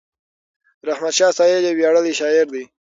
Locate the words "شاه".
1.19-1.31